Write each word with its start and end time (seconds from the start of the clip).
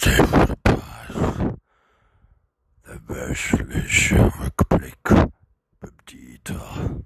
Past. 0.00 0.18
Der 2.86 3.00
wöchentliche 3.06 4.16
Rückblick 4.16 5.10
mit 5.80 5.92
Dieter. 6.10 7.00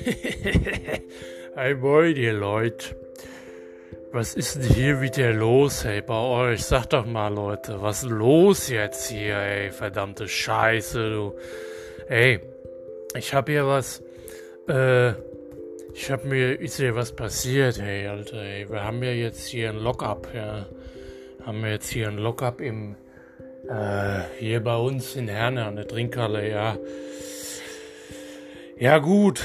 Hey 1.56 1.74
moin, 1.74 2.16
ihr 2.16 2.32
Leute. 2.32 2.96
Was 4.12 4.34
ist 4.34 4.56
denn 4.56 4.62
hier 4.62 5.00
wieder 5.02 5.32
los, 5.32 5.84
hey, 5.84 6.00
bei 6.00 6.14
euch? 6.14 6.64
Sag 6.64 6.86
doch 6.86 7.04
mal, 7.04 7.34
Leute, 7.34 7.82
was 7.82 8.02
ist 8.02 8.08
los 8.08 8.68
jetzt 8.68 9.10
hier, 9.10 9.36
ey? 9.36 9.70
Verdammte 9.70 10.26
Scheiße, 10.26 11.10
du. 11.10 11.34
Ey, 12.08 12.40
ich 13.14 13.34
hab 13.34 13.48
hier 13.48 13.66
was, 13.66 14.02
äh, 14.70 15.14
ich 15.92 16.10
hab 16.10 16.24
mir, 16.24 16.58
ist 16.60 16.76
hier 16.76 16.94
was 16.94 17.12
passiert, 17.12 17.80
hey, 17.80 18.06
Alter, 18.06 18.42
ey. 18.42 18.70
Wir 18.70 18.84
haben 18.84 19.02
ja 19.02 19.10
jetzt 19.10 19.46
hier 19.48 19.70
ein 19.70 19.78
Lockup, 19.78 20.28
ja. 20.34 20.66
Haben 21.44 21.62
wir 21.62 21.70
jetzt 21.72 21.90
hier 21.90 22.08
ein 22.08 22.18
Lockup 22.18 22.60
im, 22.60 22.94
äh, 23.68 24.20
hier 24.38 24.62
bei 24.62 24.76
uns 24.76 25.16
in 25.16 25.28
Herne 25.28 25.66
an 25.66 25.76
der 25.76 25.88
Trinkhalle, 25.88 26.48
ja. 26.48 26.76
Ja 28.78 28.98
gut, 28.98 29.44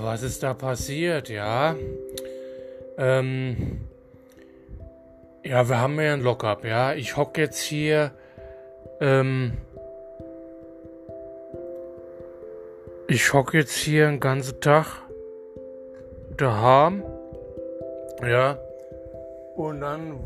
was 0.00 0.22
ist 0.22 0.42
da 0.42 0.54
passiert, 0.54 1.28
ja? 1.28 1.76
Ähm, 2.96 3.80
ja, 5.44 5.68
wir 5.68 5.80
haben 5.80 6.00
ja 6.00 6.14
ein 6.14 6.22
Lockup, 6.22 6.64
ja. 6.64 6.94
Ich 6.94 7.16
hock 7.16 7.36
jetzt 7.36 7.60
hier, 7.60 8.12
ähm, 9.00 9.58
ich 13.10 13.32
hock 13.32 13.54
jetzt 13.54 13.74
hier 13.74 14.06
den 14.06 14.20
ganzen 14.20 14.60
Tag 14.60 14.86
daheim, 16.36 17.02
ja. 18.22 18.56
Und 19.56 19.80
dann 19.80 20.20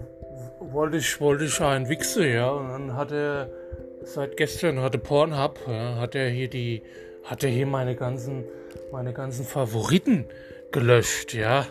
wollte 0.61 0.99
ich, 0.99 1.19
wollte 1.19 1.45
ich 1.45 1.59
einen 1.63 1.89
Wichse, 1.89 2.27
ja. 2.27 2.51
Und 2.51 2.69
dann 2.69 2.95
hat 2.95 3.11
er, 3.11 3.49
seit 4.03 4.37
gestern 4.37 4.83
hatte 4.83 4.99
Pornhub, 4.99 5.61
ja, 5.67 5.97
hat 5.97 6.15
er 6.15 6.29
hier 6.29 6.49
die, 6.49 6.83
hat 7.25 7.43
er 7.43 7.49
hier 7.49 7.67
meine 7.67 7.97
ganzen, 7.97 8.45
meine 8.93 9.15
ganzen 9.15 9.47
Favoriten 9.47 10.27
gelöscht, 10.71 11.33
ja. 11.33 11.67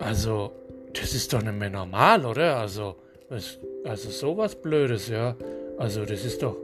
Also, 0.00 0.50
das 0.92 1.14
ist 1.14 1.32
doch 1.32 1.40
nicht 1.40 1.56
mehr 1.56 1.70
normal, 1.70 2.26
oder? 2.26 2.56
Also, 2.56 2.96
was, 3.28 3.60
also 3.84 4.10
sowas 4.10 4.56
Blödes, 4.56 5.08
ja. 5.08 5.36
Also, 5.78 6.04
das 6.04 6.24
ist 6.24 6.42
doch, 6.42 6.56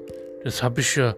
das 0.43 0.65
habe 0.65 0.81
ich 0.81 0.97
ja, 0.97 1.15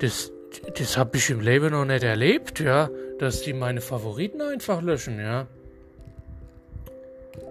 das, 0.00 0.32
das 0.78 0.96
habe 0.96 1.16
ich 1.16 1.30
im 1.30 1.40
Leben 1.40 1.70
noch 1.70 1.84
nicht 1.84 2.02
erlebt, 2.02 2.60
ja. 2.60 2.88
Dass 3.18 3.42
die 3.42 3.52
meine 3.52 3.80
Favoriten 3.80 4.40
einfach 4.40 4.82
löschen, 4.82 5.20
ja. 5.20 5.46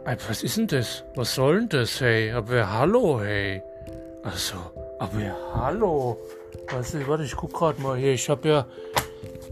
Ey, 0.05 0.17
Was 0.27 0.43
ist 0.43 0.57
denn 0.57 0.67
das? 0.67 1.03
Was 1.15 1.35
soll 1.35 1.59
denn 1.59 1.69
das, 1.69 2.01
hey? 2.01 2.31
Aber 2.31 2.71
hallo, 2.71 3.21
hey. 3.21 3.61
Also, 4.23 4.57
aber 4.99 5.35
hallo. 5.55 6.17
Weißt 6.71 6.95
du, 6.95 7.07
warte, 7.07 7.23
ich 7.23 7.35
guck 7.35 7.53
grad 7.53 7.79
mal 7.79 7.97
hier. 7.97 8.13
Ich 8.13 8.29
hab 8.29 8.43
ja, 8.45 8.65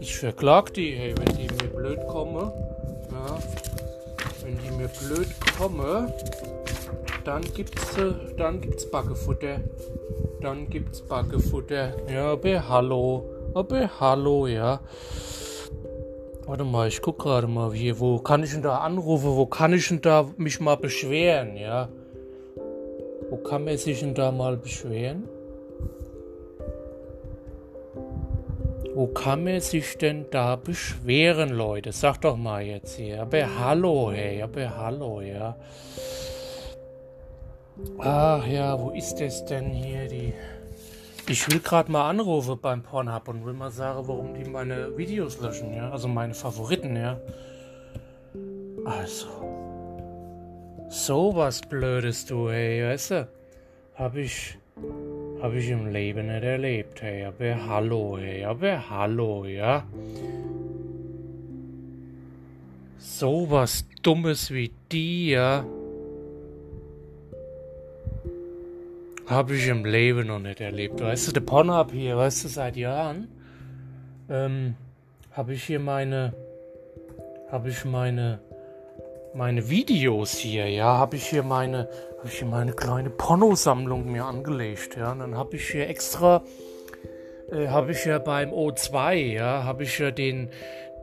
ich 0.00 0.16
verklag 0.16 0.72
die, 0.74 0.92
hey, 0.92 1.14
wenn 1.16 1.36
die 1.36 1.48
mir 1.54 1.70
blöd 1.70 2.06
kommen. 2.06 2.52
Ja. 3.10 3.38
Wenn 4.42 4.58
die 4.58 4.70
mir 4.70 4.88
blöd 4.88 5.28
kommen, 5.56 6.12
dann 7.24 7.42
gibt's, 7.42 7.96
dann 8.36 8.60
gibt's 8.60 8.90
Backefutter. 8.90 9.60
Dann 10.40 10.68
gibt's 10.70 11.02
Backefutter. 11.02 11.94
Ja, 12.12 12.32
aber 12.32 12.68
hallo. 12.68 13.37
Aber 13.54 14.00
hallo, 14.00 14.46
ja. 14.46 14.80
Warte 16.46 16.64
mal, 16.64 16.88
ich 16.88 17.02
guck 17.02 17.18
gerade 17.18 17.46
mal 17.46 17.72
hier, 17.72 18.00
wo 18.00 18.18
kann 18.18 18.42
ich 18.42 18.52
denn 18.52 18.62
da 18.62 18.78
anrufen? 18.78 19.36
Wo 19.36 19.46
kann 19.46 19.72
ich 19.72 19.88
denn 19.88 20.00
da 20.00 20.26
mich 20.36 20.60
mal 20.60 20.76
beschweren, 20.76 21.56
ja? 21.56 21.88
Wo 23.30 23.36
kann 23.36 23.64
man 23.64 23.76
sich 23.76 24.00
denn 24.00 24.14
da 24.14 24.32
mal 24.32 24.56
beschweren? 24.56 25.28
Wo 28.94 29.06
kann 29.06 29.44
man 29.44 29.60
sich 29.60 29.98
denn 29.98 30.26
da 30.30 30.56
beschweren, 30.56 31.50
Leute? 31.50 31.92
Sag 31.92 32.20
doch 32.22 32.36
mal 32.36 32.62
jetzt 32.62 32.96
hier. 32.96 33.22
Aber 33.22 33.58
hallo, 33.58 34.10
hey, 34.10 34.42
aber 34.42 34.76
hallo, 34.76 35.20
ja. 35.20 35.56
Ach 37.98 38.46
ja, 38.46 38.80
wo 38.80 38.90
ist 38.90 39.20
das 39.20 39.44
denn 39.44 39.70
hier, 39.70 40.08
die... 40.08 40.32
Ich 41.30 41.46
will 41.46 41.60
gerade 41.60 41.92
mal 41.92 42.08
anrufen 42.08 42.58
beim 42.58 42.82
Pornhub 42.82 43.28
und 43.28 43.44
will 43.44 43.52
mal 43.52 43.70
sagen, 43.70 44.08
warum 44.08 44.32
die 44.32 44.48
meine 44.48 44.96
Videos 44.96 45.38
löschen, 45.40 45.74
ja. 45.74 45.90
Also 45.90 46.08
meine 46.08 46.32
Favoriten, 46.32 46.96
ja. 46.96 47.20
Also. 48.86 49.26
So 50.88 51.36
was 51.36 51.60
Blödes, 51.60 52.24
du, 52.24 52.48
hey, 52.48 52.82
weißt 52.82 53.10
du? 53.10 53.28
Hab 53.96 54.16
ich. 54.16 54.58
Hab 55.42 55.52
ich 55.52 55.68
im 55.68 55.88
Leben 55.88 56.28
nicht 56.28 56.44
erlebt, 56.44 57.02
hey. 57.02 57.26
Aber 57.26 57.66
hallo, 57.68 58.16
hey. 58.18 58.44
Aber 58.44 58.88
hallo, 58.88 59.44
ja. 59.44 59.84
So 62.96 63.50
was 63.50 63.84
Dummes 64.02 64.50
wie 64.50 64.72
die, 64.90 65.30
ja. 65.30 65.66
Habe 69.28 69.56
ich 69.56 69.68
im 69.68 69.84
Leben 69.84 70.26
noch 70.28 70.38
nicht 70.38 70.60
erlebt. 70.60 71.02
Weißt 71.02 71.28
du, 71.28 71.32
der 71.32 71.42
Pornhub 71.42 71.92
hier, 71.92 72.16
weißt 72.16 72.44
du, 72.44 72.48
seit 72.48 72.76
Jahren 72.76 73.28
ähm, 74.30 74.74
habe 75.32 75.52
ich 75.52 75.64
hier 75.64 75.80
meine, 75.80 76.32
habe 77.50 77.68
ich 77.68 77.84
meine, 77.84 78.40
meine 79.34 79.68
Videos 79.68 80.38
hier, 80.38 80.70
ja, 80.70 80.96
habe 80.96 81.16
ich 81.16 81.26
hier 81.26 81.42
meine, 81.42 81.88
habe 82.18 82.28
ich 82.28 82.38
hier 82.38 82.48
meine 82.48 82.72
kleine 82.72 83.10
Pornosammlung 83.10 84.10
mir 84.10 84.24
angelegt, 84.24 84.96
ja, 84.96 85.12
und 85.12 85.18
dann 85.18 85.36
habe 85.36 85.56
ich 85.56 85.68
hier 85.68 85.88
extra, 85.90 86.42
äh, 87.52 87.68
habe 87.68 87.92
ich 87.92 88.06
ja 88.06 88.18
beim 88.18 88.50
O2, 88.50 89.12
ja, 89.12 89.62
habe 89.64 89.82
ich 89.82 89.98
ja 89.98 90.10
den, 90.10 90.48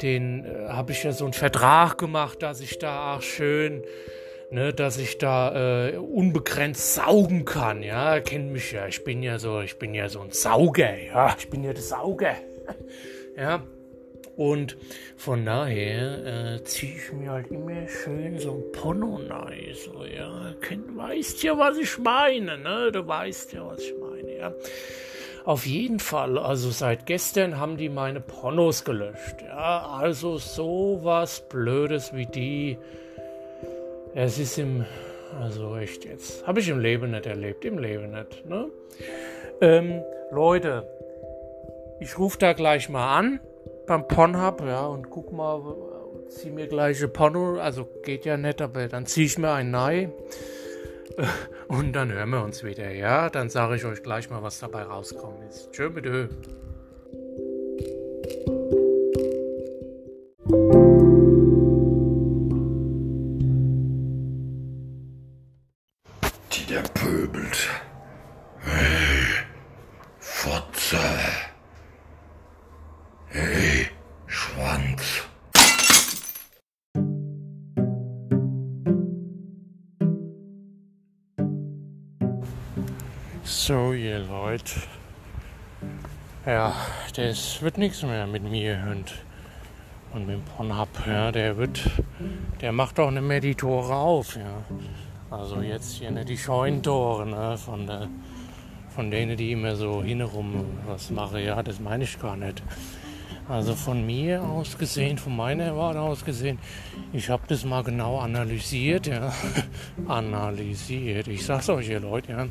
den, 0.01 0.45
äh, 0.45 0.69
habe 0.69 0.93
ich 0.93 1.03
ja 1.03 1.11
so 1.11 1.25
einen 1.25 1.33
Vertrag 1.33 1.99
gemacht, 1.99 2.41
dass 2.41 2.59
ich 2.59 2.79
da 2.79 3.15
auch 3.15 3.21
schön 3.21 3.83
ne, 4.55 4.73
dass 4.73 4.97
ich 4.97 5.17
da 5.17 5.89
äh, 5.89 5.97
unbegrenzt 5.97 6.95
saugen 6.95 7.43
kann, 7.43 7.83
ja, 7.83 8.21
kennt 8.21 8.51
mich 8.51 8.71
ja, 8.71 8.87
ich 8.87 9.03
bin 9.03 9.21
ja 9.21 9.37
so, 9.37 9.59
ich 9.59 9.77
bin 9.77 9.93
ja 9.93 10.07
so 10.07 10.21
ein 10.21 10.31
Sauger, 10.31 10.97
ja, 10.97 11.35
ich 11.37 11.49
bin 11.49 11.63
ja 11.63 11.73
der 11.73 11.83
Sauger, 11.83 12.35
ja, 13.37 13.61
und 14.37 14.77
von 15.17 15.45
daher 15.45 16.55
äh, 16.55 16.63
ziehe 16.63 16.95
ich 16.95 17.11
mir 17.11 17.31
halt 17.31 17.51
immer 17.51 17.87
schön 17.87 18.39
so 18.39 18.53
ein 18.53 18.71
Porno 18.71 19.19
rein, 19.27 19.75
so, 19.75 20.05
ja, 20.05 20.53
kennt, 20.61 20.95
weißt 20.95 21.43
ja, 21.43 21.57
was 21.57 21.77
ich 21.77 21.97
meine, 21.97 22.57
ne, 22.57 22.93
du 22.93 23.05
weißt 23.05 23.51
ja, 23.53 23.67
was 23.67 23.81
ich 23.81 23.93
meine, 23.99 24.37
ja. 24.37 24.53
Auf 25.43 25.65
jeden 25.65 25.99
Fall, 25.99 26.39
also 26.39 26.71
seit 26.71 27.05
gestern 27.05 27.59
haben 27.59 27.75
die 27.75 27.89
meine 27.89 28.21
Pornos 28.21 28.85
gelöscht, 28.85 29.41
ja, 29.45 29.85
also 29.85 30.37
sowas 30.37 31.43
Blödes 31.49 32.15
wie 32.15 32.25
die, 32.25 32.79
es 34.15 34.39
ist 34.39 34.57
im, 34.57 34.85
also 35.39 35.75
echt 35.75 36.05
jetzt, 36.05 36.47
habe 36.47 36.61
ich 36.61 36.69
im 36.69 36.79
Leben 36.79 37.11
nicht 37.11 37.25
erlebt, 37.25 37.65
im 37.65 37.77
Leben 37.77 38.11
nicht. 38.11 38.45
Ne? 38.45 38.69
Ähm, 39.61 40.01
Leute, 40.31 40.87
ich 41.99 42.17
rufe 42.17 42.37
da 42.39 42.53
gleich 42.53 42.89
mal 42.89 43.17
an 43.17 43.39
beim 43.85 44.07
Pornhub, 44.07 44.61
ja, 44.61 44.85
und 44.85 45.09
guck 45.09 45.33
mal, 45.33 45.61
zieh 46.29 46.49
mir 46.49 46.67
gleich 46.67 47.03
ein 47.03 47.11
Porno, 47.11 47.59
also 47.59 47.87
geht 48.03 48.25
ja 48.25 48.37
nicht, 48.37 48.61
aber 48.61 48.87
dann 48.87 49.05
ziehe 49.05 49.25
ich 49.25 49.37
mir 49.37 49.51
ein 49.51 49.69
Nei 49.69 50.09
und 51.67 51.93
dann 51.93 52.11
hören 52.11 52.29
wir 52.29 52.43
uns 52.43 52.63
wieder, 52.63 52.89
ja, 52.91 53.29
dann 53.29 53.49
sage 53.49 53.75
ich 53.75 53.85
euch 53.85 54.01
gleich 54.01 54.29
mal, 54.29 54.41
was 54.41 54.59
dabei 54.59 54.83
rauskommen 54.83 55.41
ist. 55.49 55.71
Tschö, 55.73 55.89
bitte. 55.89 56.29
Der 66.69 66.81
pöbelt. 66.81 67.69
Hey, 68.59 69.45
Fotze. 70.19 70.97
Hey, 73.27 73.87
Schwanz. 74.25 75.23
So, 83.43 83.93
ihr 83.93 84.19
Leute. 84.19 84.73
Ja, 86.47 86.73
das 87.15 87.61
wird 87.61 87.77
nichts 87.77 88.01
mehr 88.01 88.25
mit 88.25 88.43
mir 88.43 88.87
und, 88.91 89.13
und 90.13 90.25
mit 90.25 90.37
dem 90.37 90.43
Pornhub. 90.45 90.89
Ja, 91.05 91.31
der 91.31 91.57
wird, 91.57 91.79
der 92.61 92.71
macht 92.71 92.99
auch 92.99 93.11
nicht 93.11 93.21
mehr 93.21 93.39
die 93.39 93.53
Tore 93.53 93.93
auf. 93.93 94.35
Ja. 94.35 94.63
Also 95.31 95.61
jetzt 95.61 95.97
hier 95.97 96.11
nicht 96.11 96.29
die 96.29 96.37
Scheunentore 96.37 97.25
ne, 97.25 97.57
von, 97.57 97.87
der, 97.87 98.07
von 98.89 99.09
denen, 99.09 99.35
die 99.35 99.51
immer 99.51 99.75
so 99.75 100.03
hinrum 100.03 100.65
was 100.85 101.09
machen. 101.09 101.39
Ja, 101.39 101.63
das 101.63 101.79
meine 101.79 102.03
ich 102.03 102.19
gar 102.19 102.37
nicht. 102.37 102.61
Also 103.47 103.75
von 103.75 104.05
mir 104.05 104.41
aus 104.41 104.77
gesehen, 104.77 105.17
von 105.17 105.35
meiner 105.35 105.75
Warte 105.77 105.99
aus 106.01 106.25
gesehen, 106.25 106.57
ich 107.13 107.29
habe 107.29 107.43
das 107.47 107.63
mal 107.63 107.83
genau 107.83 108.19
analysiert, 108.19 109.05
ja. 109.05 109.31
analysiert, 110.07 111.27
ich 111.27 111.45
sag's 111.45 111.69
euch 111.69 111.89
ihr 111.89 111.99
Leute, 111.99 112.31
ja. 112.31 112.47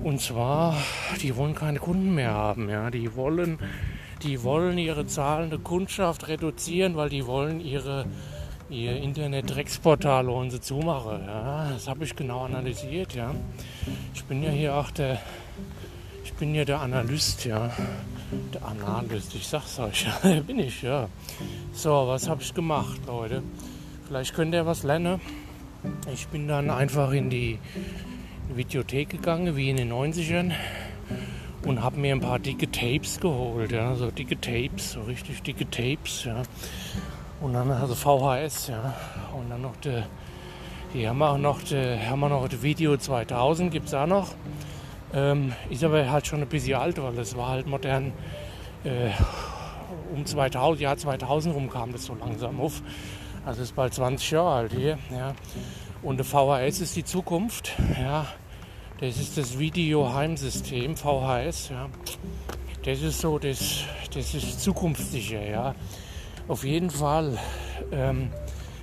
Und 0.00 0.20
zwar, 0.20 0.76
die 1.22 1.34
wollen 1.36 1.54
keine 1.54 1.78
Kunden 1.78 2.14
mehr 2.14 2.32
haben, 2.32 2.68
ja. 2.68 2.90
Die 2.90 3.14
wollen, 3.16 3.58
die 4.22 4.42
wollen 4.42 4.76
ihre 4.76 5.06
zahlende 5.06 5.58
Kundschaft 5.58 6.28
reduzieren, 6.28 6.94
weil 6.94 7.08
die 7.08 7.26
wollen 7.26 7.60
ihre 7.60 8.04
ihr 8.72 8.96
Internet-Drecksportal 8.96 10.26
wollen 10.26 10.50
sie 10.50 10.60
zumachen. 10.60 11.20
Ja, 11.26 11.70
das 11.70 11.86
habe 11.88 12.04
ich 12.04 12.16
genau 12.16 12.44
analysiert, 12.44 13.14
ja. 13.14 13.34
Ich 14.14 14.24
bin 14.24 14.42
ja 14.42 14.50
hier 14.50 14.74
auch 14.74 14.90
der, 14.90 15.20
ich 16.24 16.32
bin 16.34 16.54
ja 16.54 16.64
der 16.64 16.80
Analyst, 16.80 17.44
ja. 17.44 17.70
Der 18.54 18.64
Analyst, 18.64 19.34
ich 19.34 19.46
sag's 19.46 19.78
euch, 19.78 20.06
bin 20.46 20.58
ich, 20.58 20.82
ja. 20.82 21.08
So, 21.72 22.08
was 22.08 22.28
habe 22.28 22.42
ich 22.42 22.54
gemacht, 22.54 23.00
Leute? 23.06 23.42
Vielleicht 24.08 24.34
könnt 24.34 24.54
ihr 24.54 24.64
was 24.64 24.82
lernen. 24.82 25.20
Ich 26.12 26.28
bin 26.28 26.48
dann 26.48 26.70
einfach 26.70 27.12
in 27.12 27.28
die 27.28 27.58
Videothek 28.54 29.10
gegangen, 29.10 29.54
wie 29.54 29.68
in 29.68 29.76
den 29.76 29.92
90ern 29.92 30.52
und 31.64 31.82
habe 31.82 31.98
mir 31.98 32.14
ein 32.14 32.20
paar 32.20 32.38
dicke 32.38 32.70
Tapes 32.70 33.20
geholt, 33.20 33.72
ja, 33.72 33.94
so 33.96 34.10
dicke 34.10 34.40
Tapes, 34.40 34.92
so 34.92 35.02
richtig 35.02 35.42
dicke 35.42 35.68
Tapes, 35.68 36.24
ja. 36.24 36.42
Und 37.42 37.54
dann 37.54 37.70
also 37.72 37.94
VHS, 37.94 38.68
ja. 38.68 38.94
Und 39.34 39.50
dann 39.50 39.62
noch 39.62 39.76
die, 39.76 40.02
die 40.94 41.08
haben 41.08 41.18
wir 41.18 41.30
auch 41.30 41.38
noch, 41.38 41.60
die, 41.60 41.98
haben 41.98 42.20
wir 42.20 42.28
noch 42.28 42.48
das 42.48 42.62
Video 42.62 42.96
2000, 42.96 43.72
gibt 43.72 43.88
es 43.88 43.94
auch 43.94 44.06
noch. 44.06 44.28
Ähm, 45.12 45.52
ist 45.68 45.82
aber 45.82 46.08
halt 46.08 46.26
schon 46.26 46.40
ein 46.40 46.48
bisschen 46.48 46.78
alt, 46.78 47.02
weil 47.02 47.14
das 47.14 47.36
war 47.36 47.48
halt 47.48 47.66
modern. 47.66 48.12
Äh, 48.84 49.10
um 50.14 50.24
2000, 50.24 50.80
Jahr 50.80 50.96
2000 50.96 51.54
rum 51.54 51.68
kam 51.68 51.92
das 51.92 52.04
so 52.04 52.14
langsam 52.14 52.60
auf. 52.60 52.82
Also 53.44 53.62
ist 53.62 53.74
bald 53.74 53.92
20 53.92 54.30
Jahre 54.30 54.54
alt 54.54 54.72
hier. 54.72 54.98
Ja. 55.10 55.34
Und 56.02 56.18
der 56.18 56.24
VHS 56.24 56.80
ist 56.80 56.96
die 56.96 57.04
Zukunft. 57.04 57.72
Ja. 58.00 58.26
Das 59.00 59.18
ist 59.18 59.36
das 59.36 59.58
Video-Heimsystem, 59.58 60.96
VHS. 60.96 61.70
Ja. 61.70 61.88
Das 62.84 63.02
ist 63.02 63.20
so, 63.20 63.38
das, 63.38 63.84
das 64.14 64.34
ist 64.34 64.60
zukunftssicher. 64.60 65.44
Ja. 65.44 65.74
Auf 66.52 66.64
jeden 66.64 66.90
Fall. 66.90 67.38
Ähm, 67.92 68.28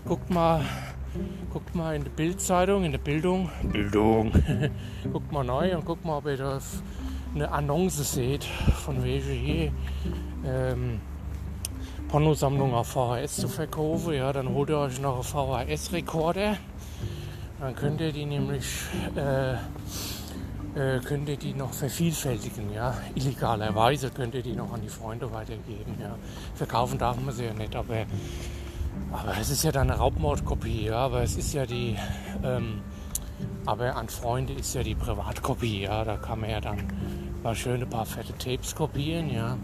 guckt 0.03 0.31
mal, 0.31 0.65
guckt 1.53 1.75
mal 1.75 1.95
in 1.95 2.03
der 2.03 2.09
Bildzeitung, 2.09 2.83
in 2.83 2.91
der 2.91 2.97
Bildung, 2.97 3.51
Bildung, 3.61 4.31
guckt 5.13 5.31
mal 5.31 5.43
neu 5.43 5.77
und 5.77 5.85
guckt 5.85 6.03
mal, 6.03 6.17
ob 6.17 6.25
ihr 6.25 6.37
da 6.37 6.59
eine 7.35 7.51
Annonce 7.51 8.11
seht, 8.11 8.43
von 8.43 9.03
welcher 9.03 9.33
hier 9.33 9.71
ähm, 10.43 10.99
Pornosammlung 12.07 12.73
auf 12.73 12.87
VHS 12.87 13.35
zu 13.35 13.47
verkaufen. 13.47 14.15
Ja, 14.15 14.33
dann 14.33 14.49
holt 14.49 14.71
ihr 14.71 14.79
euch 14.79 14.99
noch 14.99 15.17
einen 15.17 15.69
VHS-Rekorder. 15.69 16.57
Dann 17.59 17.75
könnt 17.75 18.01
ihr 18.01 18.11
die 18.11 18.25
nämlich 18.25 18.65
äh, 19.15 19.57
äh, 20.75 20.99
könnt 20.99 21.29
ihr 21.29 21.37
die 21.37 21.53
noch 21.53 21.73
vervielfältigen, 21.73 22.73
ja. 22.73 22.93
Illegalerweise 23.15 24.09
könnt 24.11 24.35
ihr 24.35 24.43
die 24.43 24.53
noch 24.53 24.71
an 24.73 24.81
die 24.81 24.89
Freunde 24.89 25.31
weitergeben, 25.33 25.95
ja. 25.99 26.15
Verkaufen 26.55 26.97
darf 26.97 27.19
man 27.19 27.33
sie 27.33 27.45
ja 27.45 27.53
nicht, 27.53 27.75
aber, 27.75 28.05
aber 29.11 29.37
es 29.39 29.49
ist 29.49 29.63
ja 29.63 29.71
dann 29.71 29.89
eine 29.89 29.99
Raubmordkopie, 29.99 30.85
ja. 30.85 30.97
Aber 30.97 31.23
es 31.23 31.37
ist 31.37 31.53
ja 31.53 31.65
die, 31.65 31.97
ähm, 32.43 32.81
aber 33.65 33.95
an 33.95 34.09
Freunde 34.09 34.53
ist 34.53 34.75
ja 34.75 34.83
die 34.83 34.95
Privatkopie, 34.95 35.81
ja. 35.83 36.03
Da 36.03 36.17
kann 36.17 36.41
man 36.41 36.49
ja 36.49 36.61
dann 36.61 36.77
mal 37.43 37.55
schöne 37.55 37.85
paar 37.85 38.05
fette 38.05 38.37
Tapes 38.37 38.75
kopieren, 38.75 39.31
ja. 39.33 39.57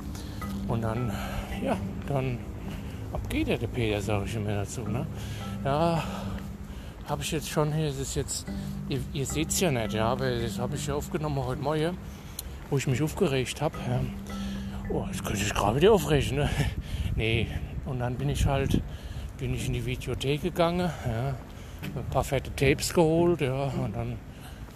Und 0.67 0.81
dann, 0.81 1.11
ja, 1.63 1.77
dann 2.07 2.39
ab 3.13 3.21
geht 3.29 3.47
ja 3.47 3.57
der 3.57 3.67
Peter, 3.67 4.01
sage 4.01 4.25
ich 4.25 4.35
immer 4.35 4.55
dazu, 4.55 4.81
ne. 4.81 5.05
Ja, 5.63 6.03
habe 7.07 7.21
ich 7.21 7.31
jetzt 7.31 7.49
schon 7.49 7.71
hier, 7.73 7.87
das 7.87 7.99
ist 7.99 8.15
jetzt, 8.15 8.45
ihr, 8.89 8.99
ihr 9.13 9.25
seht 9.25 9.49
es 9.49 9.59
ja 9.59 9.71
nicht, 9.71 9.93
ja, 9.93 10.07
aber 10.07 10.39
das 10.39 10.59
habe 10.59 10.75
ich 10.75 10.87
ja 10.87 10.95
aufgenommen 10.95 11.43
heute 11.45 11.61
Morgen, 11.61 11.97
wo 12.69 12.77
ich 12.77 12.87
mich 12.87 13.01
aufgeregt 13.01 13.61
habe. 13.61 13.77
Ja. 13.87 14.01
Oh, 14.89 15.05
jetzt 15.07 15.23
könnte 15.23 15.41
ich 15.41 15.53
gerade 15.53 15.77
wieder 15.77 15.93
aufregen, 15.93 16.37
ne? 16.37 16.49
nee, 17.15 17.47
und 17.85 17.99
dann 17.99 18.15
bin 18.15 18.29
ich 18.29 18.45
halt, 18.45 18.81
bin 19.37 19.53
ich 19.53 19.67
in 19.67 19.73
die 19.73 19.85
Videothek 19.85 20.41
gegangen, 20.41 20.89
ja, 21.05 21.35
ein 21.95 22.09
paar 22.09 22.23
fette 22.23 22.53
Tapes 22.55 22.93
geholt, 22.93 23.41
ja, 23.41 23.65
und 23.65 23.95
dann, 23.95 24.17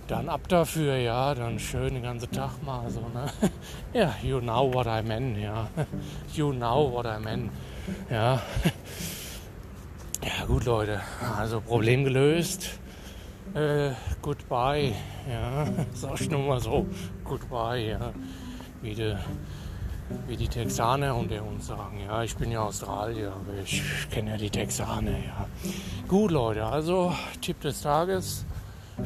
dann 0.07 0.29
ab 0.29 0.47
dafür, 0.47 0.97
ja, 0.97 1.33
dann 1.33 1.57
schön 1.59 1.95
den 1.95 2.03
ganzen 2.03 2.31
Tag 2.31 2.61
mal 2.63 2.89
so, 2.89 3.01
ne? 3.01 3.25
Ja, 3.93 4.15
you 4.21 4.39
know 4.39 4.71
what 4.71 4.85
I 4.85 5.01
mean, 5.01 5.39
ja. 5.39 5.67
You 6.35 6.51
know 6.51 6.91
what 6.91 7.05
I 7.05 7.23
mean, 7.23 7.49
ja. 8.09 8.39
Ja 10.21 10.45
gut 10.45 10.65
Leute, 10.65 10.99
also 11.37 11.61
Problem 11.61 12.03
gelöst. 12.03 12.79
Äh, 13.53 13.91
goodbye, 14.21 14.93
ja, 15.31 15.65
sag 15.93 16.19
ich 16.19 16.29
nur 16.29 16.41
mal 16.41 16.59
so, 16.59 16.85
goodbye, 17.23 17.91
ja. 17.91 18.11
Wie 18.81 18.93
die, 18.93 19.15
wie 20.27 20.35
die 20.35 20.49
Texaner 20.49 21.15
unter 21.15 21.41
uns 21.43 21.67
sagen, 21.67 22.01
ja, 22.05 22.21
ich 22.21 22.35
bin 22.35 22.51
ja 22.51 22.63
Australier, 22.63 23.31
aber 23.31 23.61
ich 23.63 23.81
kenne 24.11 24.31
ja 24.31 24.37
die 24.37 24.49
Texaner, 24.49 25.11
ja. 25.11 25.47
Gut 26.09 26.31
Leute, 26.31 26.65
also 26.65 27.13
Tipp 27.39 27.61
des 27.61 27.81
Tages, 27.81 28.45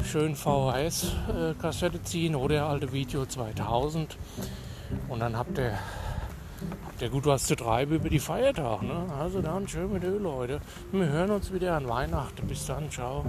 schön 0.04 0.36
VHS-Kassette 0.36 2.02
ziehen 2.02 2.36
oder 2.36 2.66
alte 2.66 2.92
Video 2.92 3.26
2000 3.28 4.18
und 5.10 5.20
dann 5.20 5.38
habt 5.38 5.60
ihr 5.60 5.78
ihr 7.00 7.10
gut 7.10 7.26
was 7.26 7.46
zu 7.46 7.56
treiben 7.56 7.96
über 7.96 8.10
die 8.10 8.20
Feiertage. 8.20 8.86
Ne? 8.86 9.06
Also 9.20 9.42
dann 9.42 9.68
schön 9.68 9.92
mit 9.92 10.04
Öl, 10.04 10.22
Leute. 10.22 10.62
Wir 10.92 11.08
hören 11.08 11.32
uns 11.32 11.52
wieder 11.54 11.76
an 11.76 11.88
Weihnachten. 11.88 12.48
Bis 12.48 12.66
dann, 12.66 12.90
ciao. 12.90 13.26